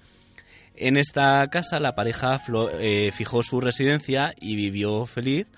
En 0.75 0.97
esta 0.97 1.47
casa 1.49 1.79
la 1.81 1.95
pareja 1.95 2.41
eh, 2.81 3.11
fijó 3.13 3.43
su 3.43 3.61
residencia 3.61 4.33
y 4.41 4.57
vivió 4.57 5.05
feliz 5.05 5.49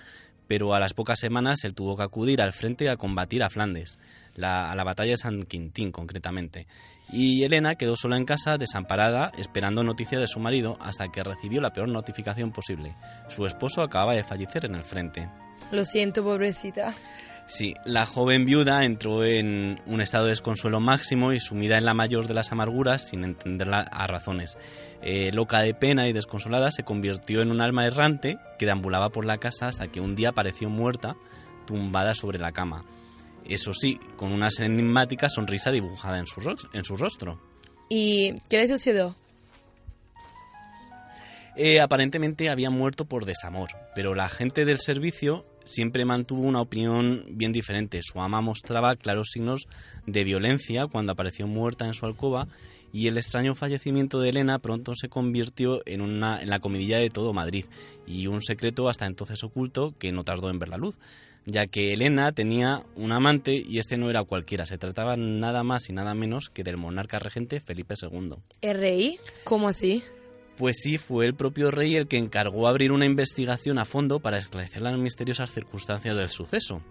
pero 0.47 0.73
a 0.73 0.79
las 0.79 0.93
pocas 0.93 1.19
semanas 1.19 1.63
él 1.63 1.73
tuvo 1.75 1.97
que 1.97 2.03
acudir 2.03 2.41
al 2.41 2.53
frente 2.53 2.89
a 2.89 2.97
combatir 2.97 3.43
a 3.43 3.49
Flandes, 3.49 3.99
a 4.41 4.75
la 4.75 4.83
batalla 4.83 5.11
de 5.11 5.17
San 5.17 5.43
Quintín 5.43 5.91
concretamente. 5.91 6.67
Y 7.11 7.43
Elena 7.43 7.75
quedó 7.75 7.95
sola 7.95 8.17
en 8.17 8.25
casa, 8.25 8.57
desamparada, 8.57 9.31
esperando 9.37 9.83
noticia 9.83 10.19
de 10.19 10.27
su 10.27 10.39
marido, 10.39 10.77
hasta 10.81 11.07
que 11.09 11.23
recibió 11.23 11.61
la 11.61 11.71
peor 11.71 11.87
notificación 11.87 12.51
posible. 12.51 12.95
Su 13.29 13.45
esposo 13.45 13.81
acababa 13.81 14.13
de 14.13 14.23
fallecer 14.23 14.65
en 14.65 14.75
el 14.75 14.83
frente. 14.83 15.29
Lo 15.71 15.85
siento, 15.85 16.23
pobrecita. 16.23 16.95
Sí, 17.47 17.75
la 17.85 18.05
joven 18.05 18.43
viuda 18.43 18.83
entró 18.83 19.23
en 19.23 19.79
un 19.85 20.01
estado 20.01 20.25
de 20.25 20.31
desconsuelo 20.31 20.81
máximo 20.81 21.31
y 21.31 21.39
sumida 21.39 21.77
en 21.77 21.85
la 21.85 21.93
mayor 21.93 22.27
de 22.27 22.33
las 22.33 22.51
amarguras 22.51 23.07
sin 23.07 23.23
entenderla 23.23 23.87
a 23.89 24.05
razones. 24.05 24.57
Eh, 25.01 25.31
loca 25.31 25.61
de 25.61 25.73
pena 25.73 26.09
y 26.09 26.13
desconsolada, 26.13 26.71
se 26.71 26.83
convirtió 26.83 27.41
en 27.41 27.51
un 27.51 27.61
alma 27.61 27.85
errante 27.85 28.37
que 28.59 28.65
deambulaba 28.65 29.09
por 29.09 29.23
la 29.23 29.37
casa 29.37 29.67
hasta 29.67 29.87
que 29.87 30.01
un 30.01 30.13
día 30.13 30.29
apareció 30.29 30.69
muerta, 30.69 31.15
tumbada 31.65 32.13
sobre 32.13 32.37
la 32.37 32.51
cama. 32.51 32.83
Eso 33.45 33.71
sí, 33.71 33.97
con 34.17 34.33
una 34.33 34.49
enigmática 34.59 35.29
sonrisa 35.29 35.71
dibujada 35.71 36.19
en 36.19 36.25
su, 36.25 36.41
en 36.73 36.83
su 36.83 36.97
rostro. 36.97 37.39
¿Y 37.87 38.41
qué 38.49 38.57
le 38.57 38.67
sucedió? 38.67 39.15
Eh, 41.55 41.79
aparentemente 41.79 42.49
había 42.49 42.69
muerto 42.69 43.05
por 43.05 43.23
desamor, 43.23 43.69
pero 43.95 44.13
la 44.13 44.27
gente 44.27 44.65
del 44.65 44.79
servicio 44.79 45.45
siempre 45.67 46.05
mantuvo 46.05 46.41
una 46.41 46.61
opinión 46.61 47.25
bien 47.29 47.51
diferente. 47.51 48.01
Su 48.01 48.21
ama 48.21 48.41
mostraba 48.41 48.95
claros 48.95 49.29
signos 49.31 49.67
de 50.05 50.23
violencia 50.23 50.87
cuando 50.87 51.11
apareció 51.11 51.45
muerta 51.45 51.85
en 51.85 51.93
su 51.93 52.05
alcoba 52.05 52.47
y 52.91 53.07
el 53.07 53.17
extraño 53.17 53.53
fallecimiento 53.53 54.19
de 54.19 54.29
Elena 54.29 54.59
pronto 54.59 54.93
se 54.95 55.09
convirtió 55.09 55.81
en, 55.85 56.01
una, 56.01 56.41
en 56.41 56.49
la 56.49 56.59
comidilla 56.59 56.97
de 56.97 57.09
todo 57.09 57.33
Madrid 57.33 57.65
y 58.05 58.27
un 58.27 58.41
secreto 58.41 58.89
hasta 58.89 59.05
entonces 59.05 59.43
oculto 59.43 59.93
que 59.99 60.11
no 60.11 60.23
tardó 60.23 60.49
en 60.49 60.59
ver 60.59 60.69
la 60.69 60.77
luz, 60.77 60.97
ya 61.45 61.65
que 61.65 61.93
Elena 61.93 62.31
tenía 62.31 62.83
un 62.95 63.11
amante 63.11 63.53
y 63.53 63.79
este 63.79 63.97
no 63.97 64.09
era 64.09 64.23
cualquiera, 64.23 64.65
se 64.65 64.77
trataba 64.77 65.15
nada 65.17 65.63
más 65.63 65.89
y 65.89 65.93
nada 65.93 66.13
menos 66.13 66.49
que 66.49 66.63
del 66.63 66.77
monarca 66.77 67.19
regente 67.19 67.59
Felipe 67.59 67.95
II. 68.01 68.35
¿El 68.61 68.77
rey? 68.77 69.19
¿Cómo 69.43 69.67
así? 69.67 70.03
Pues 70.57 70.77
sí, 70.81 70.97
fue 70.97 71.27
el 71.27 71.35
propio 71.35 71.69
rey 71.69 71.95
el 71.95 72.07
que 72.07 72.17
encargó 72.17 72.67
abrir 72.67 72.91
una 72.91 73.05
investigación 73.05 73.77
a 73.77 73.85
fondo 73.85 74.19
para 74.19 74.39
esclarecer 74.39 74.81
las 74.81 74.97
misteriosas 74.97 75.51
circunstancias 75.51 76.17
del 76.17 76.29
suceso. 76.29 76.81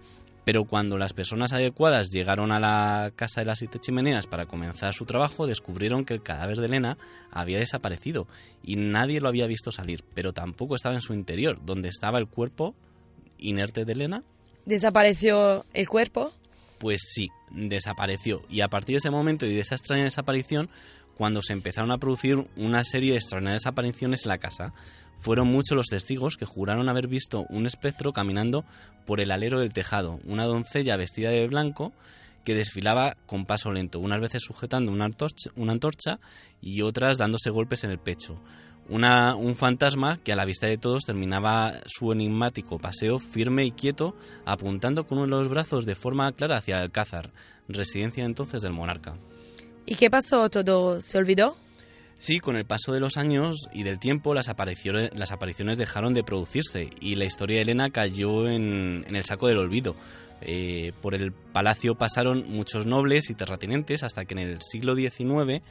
Pero 0.45 0.63
cuando 0.63 0.97
las 0.97 1.11
personas 1.11 1.51
adecuadas 1.51 2.07
llegaron 2.09 2.53
a 2.53 2.59
la 2.61 3.11
casa 3.13 3.41
de 3.41 3.47
las 3.47 3.59
siete 3.59 3.79
chimeneas 3.79 4.25
para 4.25 4.45
comenzar 4.45 4.93
su 4.93 5.05
trabajo, 5.05 5.45
descubrieron 5.45 6.05
que 6.05 6.13
el 6.13 6.23
cadáver 6.23 6.59
de 6.59 6.67
Elena 6.67 6.97
había 7.29 7.57
desaparecido 7.57 8.27
y 8.63 8.77
nadie 8.77 9.19
lo 9.19 9.27
había 9.27 9.45
visto 9.47 9.73
salir, 9.73 10.05
pero 10.13 10.31
tampoco 10.31 10.75
estaba 10.75 10.95
en 10.95 11.01
su 11.01 11.13
interior, 11.13 11.59
donde 11.65 11.89
estaba 11.89 12.19
el 12.19 12.27
cuerpo 12.27 12.73
inerte 13.37 13.83
de 13.83 13.91
Elena. 13.91 14.23
¿Desapareció 14.65 15.65
el 15.73 15.89
cuerpo? 15.89 16.31
Pues 16.77 17.01
sí, 17.09 17.27
desapareció. 17.51 18.43
Y 18.49 18.61
a 18.61 18.69
partir 18.69 18.93
de 18.93 18.99
ese 18.99 19.09
momento 19.09 19.45
y 19.45 19.53
de 19.53 19.59
esa 19.59 19.75
extraña 19.75 20.05
desaparición, 20.05 20.69
cuando 21.17 21.41
se 21.41 21.53
empezaron 21.53 21.91
a 21.91 21.97
producir 21.97 22.47
una 22.55 22.83
serie 22.83 23.11
de 23.11 23.17
extraordinarias 23.17 23.65
apariciones 23.65 24.23
en 24.23 24.29
la 24.29 24.37
casa. 24.37 24.73
Fueron 25.17 25.47
muchos 25.47 25.75
los 25.75 25.87
testigos 25.87 26.37
que 26.37 26.45
juraron 26.45 26.89
haber 26.89 27.07
visto 27.07 27.45
un 27.49 27.65
espectro 27.65 28.13
caminando 28.13 28.63
por 29.05 29.19
el 29.19 29.31
alero 29.31 29.59
del 29.59 29.73
tejado, 29.73 30.19
una 30.25 30.45
doncella 30.45 30.95
vestida 30.95 31.29
de 31.31 31.47
blanco 31.47 31.91
que 32.45 32.53
desfilaba 32.53 33.17
con 33.25 33.45
paso 33.45 33.71
lento, 33.71 33.99
unas 33.99 34.21
veces 34.21 34.43
sujetando 34.43 34.91
una 34.91 35.05
antorcha, 35.05 36.19
y 36.61 36.81
otras 36.81 37.17
dándose 37.17 37.49
golpes 37.49 37.83
en 37.83 37.91
el 37.91 37.99
pecho. 37.99 38.39
Un 38.87 39.55
fantasma 39.55 40.17
que 40.23 40.31
a 40.31 40.35
la 40.37 40.45
vista 40.45 40.67
de 40.67 40.77
todos 40.77 41.03
terminaba 41.03 41.81
su 41.87 42.13
enigmático 42.13 42.77
paseo 42.77 43.19
firme 43.19 43.65
y 43.65 43.71
quieto, 43.71 44.15
apuntando 44.45 45.05
con 45.07 45.17
uno 45.17 45.25
de 45.37 45.43
los 45.43 45.49
brazos 45.49 45.85
de 45.85 45.95
forma 45.95 46.31
clara 46.31 46.57
hacia 46.57 46.75
el 46.75 46.83
Alcázar, 46.83 47.31
residencia 47.67 48.23
entonces 48.23 48.61
del 48.61 48.71
monarca. 48.71 49.17
¿Y 49.89 49.95
qué 49.95 50.09
pasó? 50.11 50.49
¿Todo 50.49 51.01
se 51.01 51.17
olvidó? 51.17 51.55
Sí, 52.17 52.39
con 52.39 52.57
el 52.57 52.65
paso 52.65 52.91
de 52.91 52.99
los 52.99 53.15
años 53.15 53.69
y 53.71 53.83
del 53.83 53.99
tiempo 53.99 54.33
las 54.33 54.49
apariciones, 54.49 55.11
las 55.15 55.31
apariciones 55.31 55.77
dejaron 55.77 56.13
de 56.13 56.23
producirse 56.23 56.89
y 56.99 57.15
la 57.15 57.23
historia 57.23 57.55
de 57.55 57.61
Elena 57.61 57.89
cayó 57.89 58.49
en, 58.49 59.05
el 59.07 59.23
saco 59.23 59.47
del 59.47 59.59
olvido. 59.59 59.95
Eh, 60.41 60.91
por 61.01 61.15
el 61.15 61.31
palacio 61.31 61.95
pasaron 61.95 62.43
muchos 62.49 62.85
nobles 62.85 63.29
y 63.29 63.33
terratenientes 63.33 64.03
hasta 64.03 64.25
que 64.25 64.33
en 64.33 64.39
el 64.39 64.61
siglo 64.61 64.93
XIX 64.93 65.63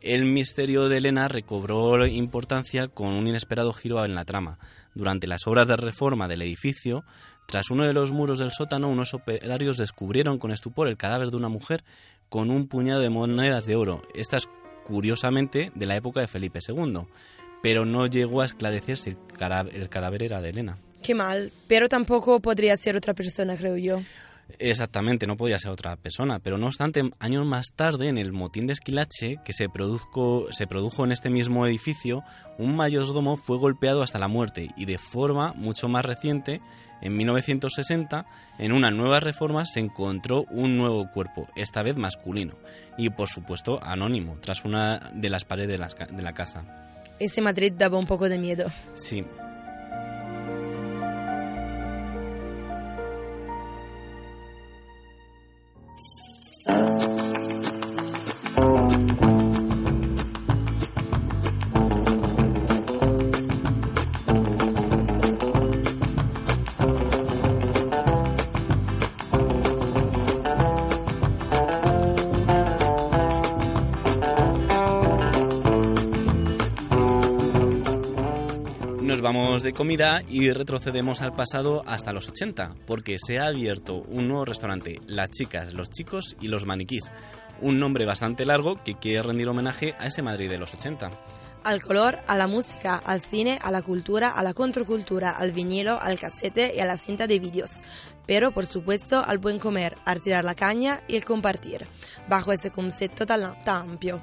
el 0.00 0.24
misterio 0.24 0.88
de 0.88 0.98
Elena 0.98 1.28
recobró 1.28 2.06
importancia 2.06 2.88
con 2.88 3.08
un 3.08 3.26
inesperado 3.26 3.72
giro 3.72 4.04
en 4.04 4.14
la 4.14 4.24
trama. 4.24 4.58
Durante 4.94 5.26
las 5.26 5.46
obras 5.46 5.68
de 5.68 5.76
reforma 5.76 6.26
del 6.26 6.42
edificio, 6.42 7.04
tras 7.46 7.70
uno 7.70 7.86
de 7.86 7.92
los 7.92 8.12
muros 8.12 8.38
del 8.38 8.52
sótano, 8.52 8.88
unos 8.88 9.12
operarios 9.12 9.76
descubrieron 9.76 10.38
con 10.38 10.52
estupor 10.52 10.88
el 10.88 10.96
cadáver 10.96 11.30
de 11.30 11.36
una 11.36 11.48
mujer 11.48 11.84
con 12.28 12.50
un 12.50 12.68
puñado 12.68 13.00
de 13.00 13.10
monedas 13.10 13.66
de 13.66 13.76
oro. 13.76 14.02
Estas, 14.14 14.48
curiosamente, 14.86 15.70
de 15.74 15.86
la 15.86 15.96
época 15.96 16.20
de 16.20 16.28
Felipe 16.28 16.60
II, 16.66 17.06
pero 17.62 17.84
no 17.84 18.06
llegó 18.06 18.40
a 18.40 18.46
esclarecer 18.46 18.96
si 18.96 19.10
el 19.10 19.88
cadáver, 19.88 20.22
era 20.22 20.40
de 20.40 20.50
Elena. 20.50 20.78
Qué 21.02 21.14
mal, 21.14 21.52
pero 21.66 21.88
tampoco 21.88 22.40
podría 22.40 22.76
ser 22.76 22.96
otra 22.96 23.14
persona, 23.14 23.56
creo 23.56 23.76
yo. 23.76 24.00
Exactamente, 24.58 25.26
no 25.26 25.36
podía 25.36 25.58
ser 25.58 25.70
otra 25.70 25.96
persona, 25.96 26.38
pero 26.38 26.58
no 26.58 26.66
obstante, 26.66 27.02
años 27.18 27.46
más 27.46 27.72
tarde, 27.74 28.08
en 28.08 28.18
el 28.18 28.32
motín 28.32 28.66
de 28.66 28.72
Esquilache, 28.72 29.36
que 29.44 29.52
se, 29.52 29.68
se 30.50 30.66
produjo 30.66 31.04
en 31.04 31.12
este 31.12 31.30
mismo 31.30 31.66
edificio, 31.66 32.22
un 32.58 32.76
mayordomo 32.76 33.36
fue 33.36 33.58
golpeado 33.58 34.02
hasta 34.02 34.18
la 34.18 34.28
muerte 34.28 34.70
y 34.76 34.84
de 34.84 34.98
forma 34.98 35.52
mucho 35.54 35.88
más 35.88 36.04
reciente, 36.04 36.60
en 37.00 37.16
1960, 37.16 38.26
en 38.58 38.72
una 38.72 38.90
nueva 38.90 39.20
reforma 39.20 39.64
se 39.64 39.80
encontró 39.80 40.44
un 40.50 40.76
nuevo 40.76 41.10
cuerpo, 41.10 41.48
esta 41.56 41.82
vez 41.82 41.96
masculino, 41.96 42.54
y 42.98 43.10
por 43.10 43.28
supuesto 43.28 43.82
anónimo, 43.82 44.36
tras 44.40 44.64
una 44.64 45.10
de 45.14 45.30
las 45.30 45.44
paredes 45.44 45.80
de 45.80 46.22
la, 46.22 46.32
casa. 46.32 46.64
Ese 47.18 47.40
Madrid 47.40 47.72
daba 47.76 47.98
un 47.98 48.06
poco 48.06 48.28
de 48.28 48.38
miedo. 48.38 48.70
Sí, 48.94 49.24
de 79.70 79.76
comida 79.76 80.22
y 80.28 80.50
retrocedemos 80.50 81.22
al 81.22 81.32
pasado 81.32 81.82
hasta 81.86 82.12
los 82.12 82.28
80, 82.28 82.74
porque 82.86 83.18
se 83.24 83.38
ha 83.38 83.46
abierto 83.46 84.02
un 84.08 84.26
nuevo 84.26 84.44
restaurante, 84.44 84.98
Las 85.06 85.30
Chicas, 85.30 85.74
los 85.74 85.90
Chicos 85.90 86.36
y 86.40 86.48
los 86.48 86.66
Maniquís. 86.66 87.12
Un 87.60 87.78
nombre 87.78 88.04
bastante 88.04 88.44
largo 88.44 88.82
que 88.84 88.94
quiere 88.94 89.22
rendir 89.22 89.48
homenaje 89.48 89.94
a 89.96 90.06
ese 90.06 90.22
Madrid 90.22 90.50
de 90.50 90.58
los 90.58 90.74
80 90.74 91.06
al 91.62 91.82
color, 91.82 92.18
a 92.26 92.36
la 92.36 92.46
música, 92.46 92.96
al 92.96 93.20
cine, 93.20 93.58
a 93.62 93.70
la 93.70 93.82
cultura, 93.82 94.30
a 94.30 94.42
la 94.42 94.54
contracultura, 94.54 95.32
al 95.32 95.52
vinilo, 95.52 96.00
al 96.00 96.18
casete 96.18 96.72
y 96.74 96.80
a 96.80 96.86
la 96.86 96.96
cinta 96.96 97.26
de 97.26 97.38
vídeos. 97.38 97.82
Pero, 98.26 98.50
por 98.50 98.64
supuesto, 98.64 99.22
al 99.22 99.36
buen 99.36 99.58
comer, 99.58 99.94
al 100.06 100.22
tirar 100.22 100.42
la 100.42 100.54
caña 100.54 101.02
y 101.06 101.16
el 101.16 101.24
compartir, 101.26 101.86
bajo 102.30 102.52
ese 102.52 102.70
concepto 102.70 103.26
tan, 103.26 103.62
tan 103.62 103.90
amplio. 103.90 104.22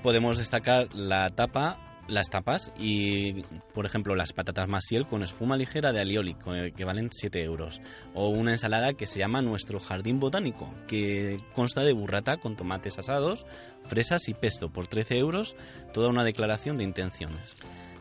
Podemos 0.00 0.38
destacar 0.38 0.94
la 0.94 1.28
tapa 1.30 1.85
las 2.08 2.30
tapas 2.30 2.72
y, 2.78 3.42
por 3.74 3.86
ejemplo, 3.86 4.14
las 4.14 4.32
patatas 4.32 4.68
masiel 4.68 5.06
con 5.06 5.22
espuma 5.22 5.56
ligera 5.56 5.92
de 5.92 6.00
alioli, 6.00 6.36
que 6.76 6.84
valen 6.84 7.10
7 7.12 7.42
euros. 7.42 7.80
O 8.14 8.28
una 8.28 8.52
ensalada 8.52 8.94
que 8.94 9.06
se 9.06 9.18
llama 9.18 9.42
Nuestro 9.42 9.80
Jardín 9.80 10.20
Botánico, 10.20 10.72
que 10.86 11.40
consta 11.54 11.82
de 11.82 11.92
burrata 11.92 12.36
con 12.38 12.56
tomates 12.56 12.98
asados, 12.98 13.46
fresas 13.86 14.28
y 14.28 14.34
pesto 14.34 14.72
por 14.72 14.86
13 14.86 15.18
euros, 15.18 15.56
toda 15.92 16.08
una 16.08 16.24
declaración 16.24 16.78
de 16.78 16.84
intenciones. 16.84 17.54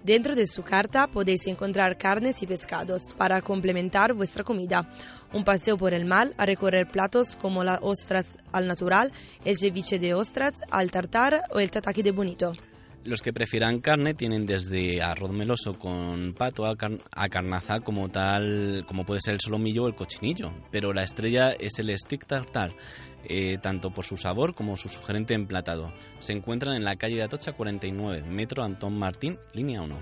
Dentro 0.04 0.36
de 0.36 0.46
su 0.46 0.62
carta 0.62 1.08
podéis 1.08 1.48
encontrar 1.48 1.98
carnes 1.98 2.44
y 2.44 2.46
pescados 2.46 3.16
para 3.18 3.42
complementar 3.42 4.14
vuestra 4.14 4.44
comida. 4.44 4.88
Un 5.34 5.44
paseo 5.44 5.78
por 5.78 5.96
el 5.96 6.06
mar 6.06 6.32
a 6.38 6.46
recorrer 6.46 6.88
platos 6.88 7.36
como 7.36 7.64
las 7.64 7.80
ostras 7.82 8.38
al 8.52 8.68
natural, 8.68 9.12
el 9.46 9.58
ceviche 9.58 9.98
de 9.98 10.14
ostras 10.14 10.54
al 10.70 10.92
tartar 10.92 11.42
o 11.52 11.60
el 11.60 11.72
tataki 11.72 12.04
de 12.04 12.12
bonito. 12.12 12.54
Los 13.06 13.22
que 13.22 13.34
prefieran 13.34 13.82
carne 13.82 14.16
tienen 14.16 14.48
desde 14.48 15.00
arroz 15.00 15.32
meloso 15.32 15.78
con 15.78 16.34
pato 16.34 16.66
a, 16.66 16.76
carnaza 16.76 17.82
como 17.82 18.10
tal, 18.10 18.84
como 18.88 19.06
puede 19.06 19.22
ser 19.22 19.36
el 19.36 19.40
solomillo 19.40 19.84
o 19.84 19.88
el 19.88 19.94
cochinillo. 19.94 20.52
Pero 20.72 20.92
la 20.92 21.04
estrella 21.04 21.52
es 21.52 21.78
el 21.78 21.96
stick 21.96 22.26
tartar, 22.26 22.74
eh, 23.24 23.60
tanto 23.62 23.92
por 23.92 24.06
su 24.06 24.18
sabor 24.18 24.56
como 24.56 24.76
su 24.76 24.90
sugerente 24.90 25.36
emplatado. 25.36 25.94
Se 26.20 26.34
encuentran 26.34 26.76
en 26.76 26.84
la 26.84 26.96
calle 26.96 27.18
de 27.18 27.24
Atocha 27.24 27.52
49, 27.52 28.24
Metro 28.24 28.64
Antón 28.64 28.98
Martín, 28.98 29.38
línea 29.54 29.84
1. 29.84 30.00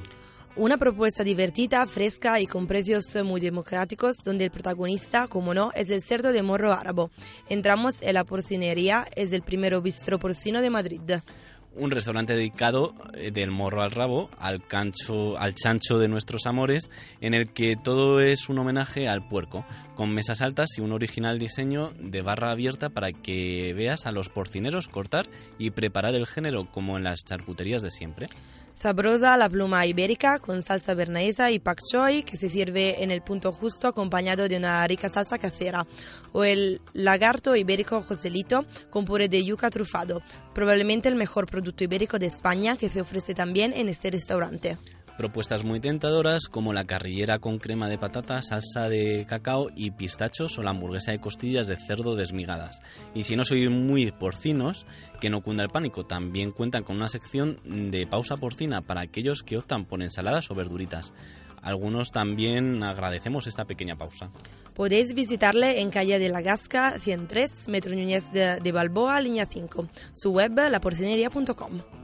Una 0.56 0.78
propuesta 0.78 1.26
divertida, 1.26 1.86
fresca 1.88 2.40
y 2.40 2.48
con 2.48 2.68
precios 2.68 3.06
muy 3.26 3.42
democráticos, 3.42 4.18
donde 4.24 4.46
el 4.46 4.52
protagonista, 4.52 5.28
como 5.28 5.54
no, 5.54 5.72
es 5.74 5.90
el 5.90 6.02
cerdo 6.04 6.32
de 6.32 6.42
morro 6.42 6.72
árabe. 6.72 7.08
Entramos 7.50 8.02
en 8.02 8.14
la 8.14 8.24
porcinería, 8.24 9.06
es 9.16 9.34
el 9.34 9.42
primer 9.42 9.82
bistro 9.82 10.20
porcino 10.20 10.62
de 10.62 10.70
Madrid 10.70 11.02
un 11.76 11.92
restaurante 11.92 12.34
dedicado 12.34 12.94
eh, 13.14 13.32
del 13.32 13.52
morro 13.52 13.82
al 13.82 13.92
rabo, 13.92 14.30
al 14.38 14.66
cancho, 14.66 15.38
al 15.38 15.56
chancho 15.56 15.98
de 15.98 16.08
nuestros 16.08 16.46
amores, 16.46 16.92
en 17.22 17.34
el 17.34 17.52
que 17.52 17.76
todo 17.76 18.20
es 18.20 18.50
un 18.50 18.60
homenaje 18.60 19.08
al 19.08 19.28
puerco, 19.28 19.66
con 19.96 20.14
mesas 20.14 20.42
altas 20.42 20.78
y 20.78 20.82
un 20.82 20.92
original 20.92 21.40
diseño 21.40 21.92
de 22.00 22.22
barra 22.22 22.52
abierta 22.52 22.90
para 22.90 23.12
que 23.12 23.74
veas 23.74 24.06
a 24.06 24.12
los 24.12 24.30
porcineros 24.30 24.88
cortar 24.88 25.28
y 25.58 25.72
preparar 25.72 26.16
el 26.16 26.28
género 26.28 26.70
como 26.72 26.98
en 26.98 27.04
las 27.04 27.24
charcuterías 27.24 27.82
de 27.82 27.92
siempre. 27.92 28.28
Sabrosa 28.76 29.38
la 29.38 29.48
pluma 29.48 29.86
ibérica 29.86 30.40
con 30.40 30.62
salsa 30.62 30.94
bernaisa 30.94 31.52
y 31.52 31.60
pak 31.60 31.80
choi 31.90 32.24
que 32.24 32.38
se 32.38 32.50
sirve 32.50 33.04
en 33.04 33.12
el 33.12 33.22
punto 33.22 33.54
justo 33.54 33.88
acompañado 33.88 34.50
de 34.50 34.58
una 34.58 34.86
rica 34.88 35.10
salsa 35.10 35.38
casera. 35.38 35.88
O 36.34 36.44
el 36.44 36.82
lagarto 36.94 37.56
ibérico 37.56 38.02
Joselito 38.02 38.66
con 38.90 39.06
puré 39.06 39.30
de 39.30 39.46
yuca 39.46 39.70
trufado. 39.70 40.22
Probablemente 40.54 41.08
el 41.08 41.16
mejor 41.16 41.46
producto 41.46 41.84
ibérico 41.84 42.20
de 42.20 42.28
España 42.28 42.76
que 42.76 42.90
se 42.90 43.02
ofrece 43.02 43.34
también 43.34 43.74
en 43.74 43.88
este 43.88 44.12
restaurante. 44.12 44.78
Propuestas 45.18 45.64
muy 45.64 45.80
tentadoras 45.80 46.48
como 46.50 46.74
la 46.74 46.86
carrillera 46.86 47.38
con 47.38 47.60
crema 47.60 47.88
de 47.88 48.00
patata, 48.00 48.42
salsa 48.42 48.90
de 48.90 49.26
cacao 49.28 49.68
y 49.76 49.92
pistachos 49.92 50.58
o 50.58 50.64
la 50.64 50.72
hamburguesa 50.72 51.12
de 51.12 51.20
costillas 51.20 51.68
de 51.68 51.76
cerdo 51.76 52.16
desmigadas. 52.16 52.82
Y 53.14 53.22
si 53.22 53.36
no 53.36 53.44
sois 53.44 53.70
muy 53.70 54.12
porcinos, 54.12 54.88
que 55.22 55.30
no 55.30 55.42
cunda 55.42 55.64
el 55.64 55.70
pánico, 55.70 56.06
también 56.06 56.52
cuentan 56.52 56.84
con 56.84 56.96
una 56.96 57.08
sección 57.08 57.60
de 57.64 58.08
pausa 58.08 58.38
porcina 58.38 58.82
para 58.82 59.02
aquellos 59.02 59.44
que 59.44 59.58
optan 59.58 59.86
por 59.86 60.02
ensaladas 60.02 60.50
o 60.50 60.56
verduritas. 60.56 61.14
Algunos 61.62 62.12
también 62.12 62.84
agradecemos 62.84 63.46
esta 63.46 63.66
pequeña 63.66 63.96
pausa. 63.96 64.32
Podéis 64.76 65.14
visitarle 65.14 65.80
en 65.82 65.92
calle 65.92 66.18
de 66.18 66.30
la 66.30 66.42
Gasca 66.42 67.00
103, 67.00 67.70
Metro 67.70 67.96
Núñez 67.96 68.30
de, 68.32 68.58
de 68.60 68.72
Balboa, 68.72 69.22
línea 69.22 69.46
5. 69.46 69.88
Su 70.12 70.32
web, 70.32 70.54
laporcinería.com. 70.72 72.03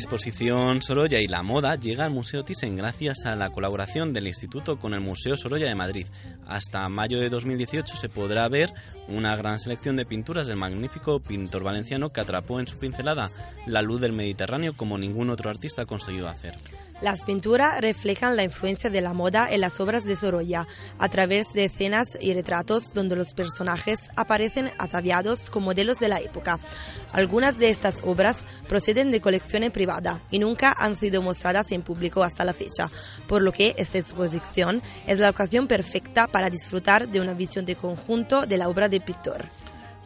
exposición 0.00 0.80
Sorolla 0.80 1.20
y 1.20 1.26
la 1.26 1.42
moda 1.42 1.76
llega 1.76 2.04
al 2.04 2.10
Museo 2.10 2.42
Thyssen 2.42 2.74
gracias 2.74 3.26
a 3.26 3.36
la 3.36 3.50
colaboración 3.50 4.14
del 4.14 4.28
Instituto 4.28 4.78
con 4.78 4.94
el 4.94 5.00
Museo 5.00 5.36
Sorolla 5.36 5.66
de 5.66 5.74
Madrid. 5.74 6.06
Hasta 6.46 6.88
mayo 6.88 7.20
de 7.20 7.28
2018 7.28 7.96
se 7.98 8.08
podrá 8.08 8.48
ver 8.48 8.70
una 9.08 9.36
gran 9.36 9.58
selección 9.58 9.96
de 9.96 10.06
pinturas 10.06 10.46
del 10.46 10.56
magnífico 10.56 11.20
pintor 11.20 11.64
valenciano 11.64 12.12
que 12.12 12.22
atrapó 12.22 12.60
en 12.60 12.66
su 12.66 12.78
pincelada 12.78 13.30
la 13.66 13.82
luz 13.82 14.00
del 14.00 14.12
Mediterráneo 14.12 14.74
como 14.74 14.96
ningún 14.96 15.28
otro 15.28 15.50
artista 15.50 15.82
ha 15.82 15.86
conseguido 15.86 16.28
hacer. 16.28 16.54
Las 17.02 17.24
pinturas 17.24 17.80
reflejan 17.80 18.36
la 18.36 18.42
influencia 18.42 18.90
de 18.90 19.00
la 19.00 19.12
moda 19.12 19.48
en 19.50 19.60
las 19.60 19.80
obras 19.80 20.04
de 20.04 20.16
Sorolla, 20.16 20.66
a 20.98 21.08
través 21.08 21.52
de 21.54 21.64
escenas 21.64 22.18
y 22.20 22.34
retratos 22.34 22.92
donde 22.92 23.16
los 23.16 23.32
personajes 23.32 24.10
aparecen 24.16 24.70
ataviados 24.78 25.50
con 25.50 25.62
modelos 25.62 25.98
de 25.98 26.08
la 26.08 26.20
época. 26.20 26.58
Algunas 27.12 27.58
de 27.58 27.70
estas 27.70 28.02
obras 28.04 28.36
proceden 28.68 29.10
de 29.10 29.20
colecciones 29.20 29.70
privadas 29.70 29.89
y 30.30 30.38
nunca 30.38 30.74
han 30.78 30.98
sido 30.98 31.22
mostradas 31.22 31.72
en 31.72 31.82
público 31.82 32.22
hasta 32.22 32.44
la 32.44 32.52
fecha, 32.52 32.90
por 33.26 33.42
lo 33.42 33.52
que 33.52 33.74
esta 33.76 33.98
exposición 33.98 34.82
es 35.06 35.18
la 35.18 35.30
ocasión 35.30 35.66
perfecta 35.66 36.26
para 36.26 36.50
disfrutar 36.50 37.08
de 37.08 37.20
una 37.20 37.34
visión 37.34 37.64
de 37.66 37.76
conjunto 37.76 38.46
de 38.46 38.56
la 38.56 38.68
obra 38.68 38.88
del 38.88 39.02
pintor. 39.02 39.44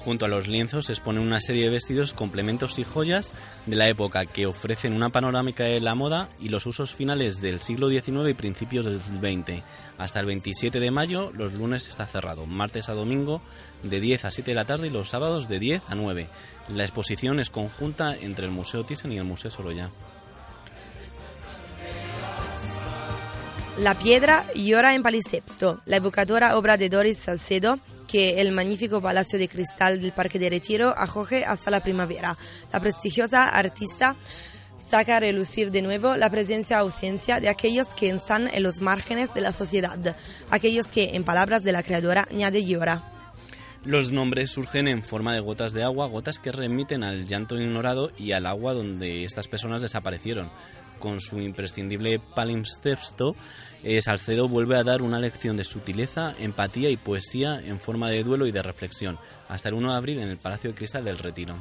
Junto 0.05 0.27
a 0.27 0.29
los 0.29 0.47
lienzos 0.47 0.85
se 0.87 0.93
exponen 0.93 1.23
una 1.23 1.41
serie 1.41 1.65
de 1.65 1.71
vestidos, 1.71 2.13
complementos 2.13 2.79
y 2.79 2.85
joyas 2.85 3.33
de 3.65 3.75
la 3.75 3.89
época 3.89 4.27
que 4.27 4.45
ofrecen 4.45 4.93
una 4.93 5.09
panorámica 5.09 5.65
de 5.65 5.81
la 5.81 5.95
moda 5.95 6.29
y 6.39 6.51
los 6.51 6.67
usos 6.67 6.95
finales 6.95 7.41
del 7.41 7.63
siglo 7.63 7.89
XIX 7.89 8.29
y 8.29 8.35
principios 8.35 8.85
del 8.85 9.01
XX. 9.01 9.63
Hasta 9.97 10.21
el 10.21 10.27
27 10.27 10.79
de 10.79 10.91
mayo, 10.91 11.33
los 11.33 11.55
lunes 11.55 11.89
está 11.89 12.07
cerrado, 12.07 12.45
martes 12.45 12.91
a 12.91 12.93
domingo 12.93 13.41
de 13.83 14.01
10 14.01 14.27
a 14.27 14.31
7 14.31 14.51
de 14.51 14.55
la 14.55 14.67
tarde 14.67 14.89
y 14.89 14.91
los 14.91 15.09
sábados 15.09 15.49
de 15.49 15.59
10 15.59 15.85
a 15.89 15.95
9. 15.95 16.29
La 16.69 16.83
exposición 16.83 17.41
es 17.41 17.49
conjunta 17.49 18.15
entre 18.15 18.45
el 18.45 18.53
Museo 18.53 18.85
Thyssen 18.85 19.13
y 19.13 19.17
el 19.17 19.25
Museo 19.25 19.51
Sorolla. 19.51 19.91
La 23.79 23.95
piedra 23.95 24.45
llora 24.55 24.95
en 24.95 25.03
la 25.87 25.97
evocadora 25.97 26.57
obra 26.59 26.77
de 26.77 26.89
Doris 26.91 27.19
Salcedo, 27.19 27.79
que 28.15 28.41
el 28.41 28.53
magnífico 28.53 29.03
Palacio 29.03 29.41
de 29.41 29.49
Cristal 29.49 30.01
del 30.01 30.13
Parque 30.13 30.39
de 30.39 30.49
Retiro 30.49 30.95
acoge 30.97 31.45
hasta 31.45 31.73
la 31.73 31.81
primavera. 31.81 32.39
La 32.73 32.79
prestigiosa 32.79 33.49
artista 33.49 34.15
saca 34.79 35.17
a 35.17 35.21
relucir 35.21 35.73
de 35.73 35.83
nuevo 35.83 36.15
la 36.17 36.31
presencia 36.31 36.79
ausencia 36.79 37.41
de 37.41 37.49
aquellos 37.49 37.89
que 37.97 38.11
están 38.11 38.49
en 38.55 38.63
los 38.63 38.81
márgenes 38.81 39.35
de 39.35 39.41
la 39.41 39.51
sociedad, 39.51 40.17
aquellos 40.49 40.93
que, 40.93 41.17
en 41.17 41.25
palabras 41.25 41.65
de 41.65 41.73
la 41.73 41.83
creadora, 41.83 42.29
añade 42.31 42.65
llora. 42.65 43.03
Los 43.85 44.13
nombres 44.13 44.53
surgen 44.53 44.87
en 44.87 45.03
forma 45.03 45.35
de 45.35 45.41
gotas 45.41 45.73
de 45.73 45.83
agua, 45.83 46.07
gotas 46.07 46.39
que 46.39 46.53
remiten 46.53 47.03
al 47.03 47.27
llanto 47.27 47.61
ignorado 47.61 48.13
y 48.17 48.31
al 48.31 48.47
agua 48.47 48.75
donde 48.75 49.25
estas 49.25 49.49
personas 49.49 49.83
desaparecieron. 49.83 50.53
Con 51.01 51.19
su 51.19 51.41
imprescindible 51.41 52.21
palimpsesto, 52.37 53.35
eh, 53.85 54.01
Salcedo 54.01 54.49
vuelve 54.49 54.77
a 54.77 54.83
dar 54.83 55.03
una 55.03 55.19
lección 55.19 55.57
de 55.57 55.65
sutileza, 55.65 56.35
empatía 56.39 56.89
y 56.89 56.97
poesía 56.97 57.61
en 57.63 57.79
forma 57.79 58.11
de 58.11 58.25
duelo 58.25 58.47
y 58.47 58.53
de 58.53 58.63
reflexión, 58.63 59.19
hasta 59.49 59.69
el 59.69 59.75
1 59.75 59.93
de 59.93 59.97
abril 59.97 60.19
en 60.21 60.29
el 60.29 60.39
Palacio 60.39 60.71
de 60.71 60.77
Cristal 60.77 61.05
del 61.05 61.19
Retiro. 61.19 61.57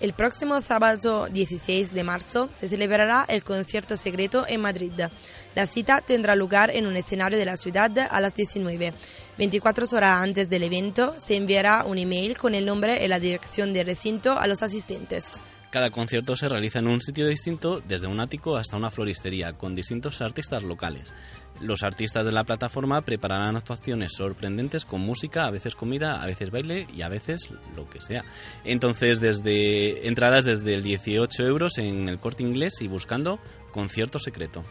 El 0.00 0.12
próximo 0.12 0.62
sábado 0.62 1.26
16 1.26 1.92
de 1.92 2.04
marzo 2.04 2.48
se 2.60 2.68
celebrará 2.68 3.24
el 3.28 3.42
concierto 3.42 3.96
secreto 3.96 4.44
en 4.46 4.60
Madrid. 4.60 4.92
La 5.56 5.66
cita 5.66 6.00
tendrá 6.00 6.36
lugar 6.36 6.70
en 6.70 6.86
un 6.86 6.96
escenario 6.96 7.36
de 7.36 7.44
la 7.44 7.56
ciudad 7.56 7.90
a 8.08 8.20
las 8.20 8.32
19. 8.32 8.94
24 9.36 9.86
horas 9.92 10.22
antes 10.22 10.48
del 10.48 10.62
evento 10.62 11.16
se 11.18 11.34
enviará 11.34 11.84
un 11.84 11.98
email 11.98 12.36
con 12.38 12.54
el 12.54 12.64
nombre 12.64 13.04
y 13.04 13.08
la 13.08 13.18
dirección 13.18 13.72
del 13.72 13.86
recinto 13.86 14.38
a 14.38 14.46
los 14.46 14.62
asistentes. 14.62 15.40
Cada 15.70 15.90
concierto 15.90 16.34
se 16.34 16.48
realiza 16.48 16.78
en 16.78 16.88
un 16.88 16.98
sitio 16.98 17.26
distinto, 17.26 17.82
desde 17.86 18.06
un 18.06 18.20
ático 18.20 18.56
hasta 18.56 18.78
una 18.78 18.90
floristería, 18.90 19.52
con 19.52 19.74
distintos 19.74 20.22
artistas 20.22 20.62
locales. 20.62 21.12
Los 21.60 21.82
artistas 21.82 22.24
de 22.24 22.32
la 22.32 22.44
plataforma 22.44 23.02
prepararán 23.02 23.54
actuaciones 23.54 24.12
sorprendentes 24.16 24.86
con 24.86 25.02
música, 25.02 25.44
a 25.44 25.50
veces 25.50 25.74
comida, 25.74 26.22
a 26.22 26.26
veces 26.26 26.50
baile 26.50 26.86
y 26.94 27.02
a 27.02 27.08
veces 27.10 27.50
lo 27.76 27.86
que 27.90 28.00
sea. 28.00 28.24
Entonces, 28.64 29.20
desde 29.20 30.08
entradas 30.08 30.46
desde 30.46 30.72
el 30.72 30.82
18 30.82 31.46
euros 31.46 31.76
en 31.76 32.08
el 32.08 32.18
corte 32.18 32.44
inglés 32.44 32.80
y 32.80 32.88
buscando 32.88 33.38
concierto 33.70 34.18
secreto. 34.18 34.64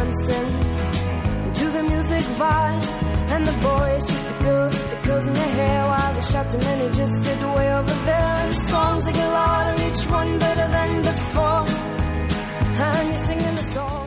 Dancing 0.00 1.52
to 1.54 1.64
than. 1.72 1.90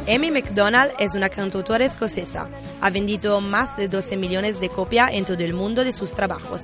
Amy 0.08 0.32
McDonald 0.32 0.92
es 1.00 1.16
una 1.16 1.30
cantautora 1.30 1.86
escocesa. 1.86 2.50
Ha 2.82 2.90
vendido 2.90 3.40
más 3.40 3.78
de 3.78 3.88
12 3.88 4.18
millones 4.18 4.60
de 4.60 4.70
copias 4.70 5.12
en 5.14 5.26
todo 5.26 5.40
el 5.40 5.54
mundo 5.54 5.84
de 5.84 5.94
sus 5.94 6.14
trabajos. 6.14 6.62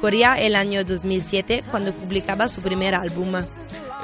Corría 0.00 0.40
el 0.40 0.56
año 0.56 0.84
2007 0.84 1.64
cuando 1.70 1.92
publicaba 1.92 2.48
su 2.48 2.62
primer 2.62 2.94
álbum. 2.94 3.34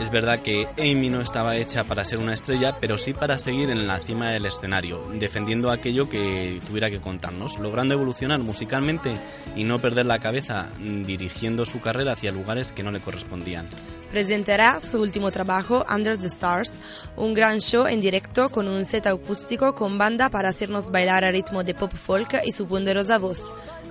Es 0.01 0.11
verdad 0.11 0.41
que 0.41 0.67
Amy 0.77 1.09
no 1.09 1.21
estaba 1.21 1.55
hecha 1.57 1.85
para 1.85 2.03
ser 2.03 2.19
una 2.19 2.35
estrella, 2.35 2.77
pero 2.81 2.99
sí 2.99 3.15
para 3.15 3.39
seguir 3.39 3.71
en 3.71 3.87
la 3.87 4.01
cima 4.01 4.31
del 4.31 4.45
escenario, 4.45 5.01
defendiendo 5.15 5.71
aquello 5.71 6.09
que 6.09 6.61
tuviera 6.67 6.91
que 6.91 7.01
contarnos, 7.01 7.61
logrando 7.61 7.95
evolucionar 7.95 8.41
musicalmente 8.41 9.13
y 9.55 9.63
no 9.63 9.79
perder 9.79 10.07
la 10.07 10.19
cabeza 10.19 10.67
mm, 10.81 11.03
dirigiendo 11.05 11.65
su 11.65 11.81
carrera 11.81 12.13
hacia 12.13 12.33
lugares 12.33 12.73
que 12.73 12.83
no 12.83 12.91
le 12.91 12.99
correspondían. 12.99 13.69
Presentará 14.11 14.81
su 14.81 15.01
último 15.01 15.31
trabajo, 15.31 15.87
Under 15.93 16.19
the 16.19 16.27
Stars, 16.27 16.79
un 17.17 17.33
gran 17.33 17.61
show 17.61 17.87
en 17.87 18.01
directo 18.01 18.49
con 18.49 18.67
un 18.67 18.85
set 18.85 19.07
acústico 19.07 19.75
con 19.77 19.97
banda 19.97 20.29
para 20.29 20.49
hacernos 20.49 20.91
bailar 20.91 21.25
a 21.25 21.31
ritmo 21.31 21.63
de 21.63 21.75
pop 21.75 21.93
folk 21.93 22.41
y 22.45 22.51
su 22.51 22.67
ponderosa 22.67 23.19
voz. 23.19 23.39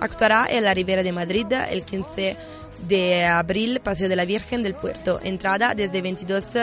Actuará 0.00 0.46
en 0.50 0.64
la 0.64 0.74
Ribera 0.74 1.02
de 1.02 1.12
Madrid 1.12 1.46
el 1.70 1.82
15 1.82 2.36
de 2.80 3.24
abril, 3.24 3.80
Paseo 3.80 4.08
de 4.08 4.16
la 4.16 4.24
Virgen 4.24 4.62
del 4.62 4.74
Puerto. 4.74 5.20
Entrada 5.22 5.74
desde 5.74 6.02
22 6.02 6.56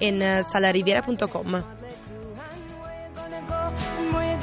en 0.00 0.22
eh, 0.22 0.42
salariviera.com. 0.50 1.52
Where 1.52 1.62
you 1.62 3.14
gonna 3.14 3.40
go 3.46 3.74
and 3.98 4.14
where 4.14 4.34
you 4.34 4.40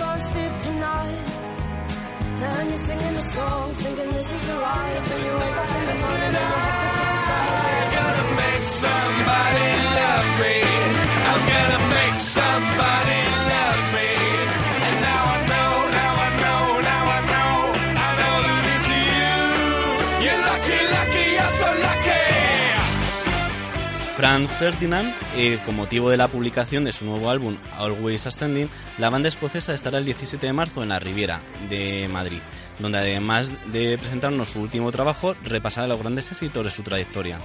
Franz 24.18 24.50
Ferdinand, 24.58 25.14
eh, 25.36 25.60
con 25.64 25.76
motivo 25.76 26.10
de 26.10 26.18
la 26.18 26.28
publicación 26.28 26.84
de 26.84 26.92
su 26.92 27.06
nuevo 27.06 27.30
álbum 27.30 27.56
Always 27.78 28.26
Ascending, 28.26 28.68
la 28.98 29.12
banda 29.12 29.28
escocesa 29.28 29.76
estará 29.76 30.00
el 30.00 30.06
17 30.06 30.44
de 30.44 30.54
marzo 30.54 30.82
en 30.82 30.90
la 30.90 30.98
Riviera 30.98 31.44
de 31.70 32.08
Madrid, 32.08 32.40
donde 32.80 32.98
además 32.98 33.52
de 33.72 33.96
presentarnos 34.00 34.50
su 34.50 34.62
último 34.62 34.92
trabajo, 34.92 35.36
repasará 35.44 35.86
los 35.86 36.00
grandes 36.00 36.32
éxitos 36.32 36.66
de 36.66 36.72
su 36.72 36.82
trayectoria. 36.82 37.38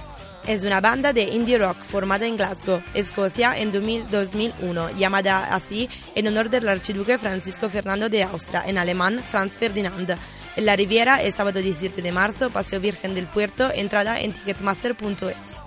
Es 0.47 0.63
una 0.63 0.81
banda 0.81 1.13
de 1.13 1.21
indie 1.21 1.59
rock 1.59 1.77
formada 1.83 2.25
en 2.25 2.37
Glasgow, 2.37 2.81
Escocia, 2.95 3.55
en 3.55 3.71
2000 3.71 4.07
2001, 4.09 4.97
llamada 4.97 5.53
así 5.53 5.87
en 6.15 6.27
honor 6.27 6.49
del 6.49 6.67
archiduque 6.67 7.19
Francisco 7.19 7.69
Fernando 7.69 8.09
de 8.09 8.23
Austria, 8.23 8.63
en 8.65 8.79
alemán 8.79 9.23
Franz 9.29 9.57
Ferdinand. 9.57 10.17
En 10.55 10.65
la 10.65 10.75
Riviera, 10.75 11.21
el 11.21 11.33
sábado 11.33 11.61
17 11.61 12.01
de 12.01 12.11
marzo, 12.11 12.49
Paseo 12.49 12.79
Virgen 12.79 13.13
del 13.13 13.27
Puerto, 13.27 13.69
entrada 13.71 14.19
en 14.19 14.33
ticketmaster.es. 14.33 15.63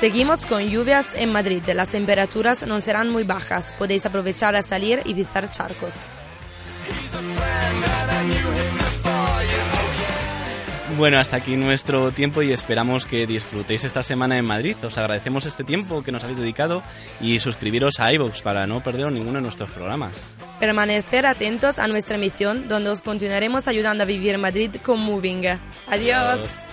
Seguimos 0.00 0.44
con 0.44 0.68
lluvias 0.68 1.06
en 1.14 1.32
Madrid. 1.32 1.62
Las 1.74 1.88
temperaturas 1.88 2.66
no 2.66 2.80
serán 2.82 3.08
muy 3.08 3.24
bajas. 3.24 3.74
Podéis 3.78 4.04
aprovechar 4.04 4.54
a 4.54 4.62
salir 4.62 5.00
y 5.06 5.14
visitar 5.14 5.48
charcos. 5.48 5.94
Bueno, 10.98 11.18
hasta 11.18 11.36
aquí 11.36 11.56
nuestro 11.56 12.12
tiempo 12.12 12.42
y 12.42 12.52
esperamos 12.52 13.06
que 13.06 13.26
disfrutéis 13.26 13.84
esta 13.84 14.02
semana 14.02 14.36
en 14.36 14.44
Madrid. 14.44 14.76
Os 14.82 14.98
agradecemos 14.98 15.46
este 15.46 15.64
tiempo 15.64 16.02
que 16.02 16.12
nos 16.12 16.24
habéis 16.24 16.38
dedicado 16.38 16.82
y 17.20 17.38
suscribiros 17.38 17.98
a 17.98 18.12
iVoox 18.12 18.42
para 18.42 18.66
no 18.66 18.82
perderos 18.82 19.12
ninguno 19.12 19.34
de 19.36 19.42
nuestros 19.42 19.70
programas. 19.70 20.26
Permanecer 20.60 21.26
atentos 21.26 21.78
a 21.78 21.88
nuestra 21.88 22.16
emisión, 22.16 22.68
donde 22.68 22.90
os 22.90 23.00
continuaremos 23.00 23.66
ayudando 23.66 24.04
a 24.04 24.06
vivir 24.06 24.36
Madrid 24.36 24.76
con 24.82 25.00
Moving. 25.00 25.58
Adiós. 25.88 26.40
so 26.40 26.65